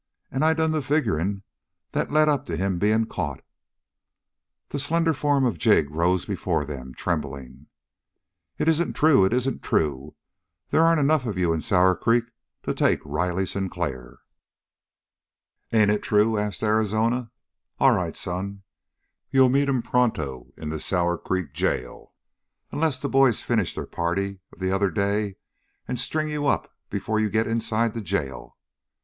And 0.31 0.43
I 0.43 0.55
done 0.55 0.71
the 0.71 0.81
figuring 0.81 1.43
that 1.91 2.09
led 2.09 2.27
up 2.27 2.47
to 2.47 2.57
him 2.57 2.79
being 2.79 3.05
caught." 3.05 3.43
The 4.69 4.79
slender 4.79 5.13
form 5.13 5.45
of 5.45 5.59
Jig 5.59 5.91
rose 5.91 6.25
before 6.25 6.65
them, 6.65 6.95
trembling. 6.95 7.67
"It 8.57 8.67
isn't 8.67 8.93
true! 8.93 9.25
It 9.25 9.31
isn't 9.31 9.61
true! 9.61 10.15
There 10.71 10.81
aren't 10.81 10.99
enough 10.99 11.27
of 11.27 11.37
you 11.37 11.53
in 11.53 11.61
Sour 11.61 11.95
Creek 11.95 12.23
to 12.63 12.73
take 12.73 13.01
Riley 13.05 13.45
Sinclair!" 13.45 14.21
"Ain't 15.71 15.91
it 15.91 16.01
true?" 16.01 16.35
asked 16.35 16.63
Arizona. 16.63 17.29
"All 17.77 17.91
right, 17.91 18.15
son, 18.17 18.63
you'll 19.29 19.49
meet 19.49 19.69
him 19.69 19.83
pronto 19.83 20.47
in 20.57 20.69
the 20.69 20.79
Sour 20.79 21.15
Creek 21.19 21.53
jail, 21.53 22.15
unless 22.71 22.99
the 22.99 23.07
boys 23.07 23.43
finish 23.43 23.75
their 23.75 23.85
party 23.85 24.39
of 24.51 24.57
the 24.57 24.71
other 24.71 24.89
day 24.89 25.35
and 25.87 25.99
string 25.99 26.27
you 26.27 26.47
up 26.47 26.73
before 26.89 27.19
you 27.19 27.29
get 27.29 27.45
inside 27.45 27.93
the 27.93 28.01
jail." 28.01 28.57